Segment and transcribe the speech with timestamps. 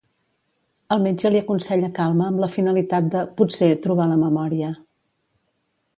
[0.95, 4.75] El metge li aconsella calma amb la finalitat de, potser, trobar la memòria.